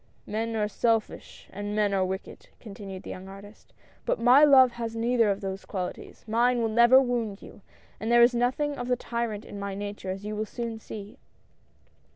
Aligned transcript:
"Men 0.25 0.55
are 0.55 0.67
selfish 0.67 1.47
and 1.53 1.75
men 1.75 1.93
are 1.93 2.03
wicked," 2.03 2.49
continued 2.59 3.03
HOPES. 3.05 3.11
171 3.11 3.23
the 3.23 3.27
young 3.27 3.27
artist, 3.27 3.73
"but 4.07 4.19
my 4.19 4.43
love 4.43 4.71
has 4.71 4.95
neither 4.95 5.29
of 5.29 5.41
these 5.41 5.63
qualities; 5.63 6.25
mine 6.27 6.59
will 6.59 6.69
never 6.69 6.99
wound 6.99 7.43
you, 7.43 7.61
and 7.99 8.11
there 8.11 8.23
is 8.23 8.33
nothing 8.33 8.79
of 8.79 8.87
the 8.87 8.95
tyrant 8.95 9.45
in 9.45 9.59
my 9.59 9.75
nature, 9.75 10.09
as 10.09 10.25
you 10.25 10.35
will 10.35 10.47
soon 10.47 10.79
see 10.79 11.19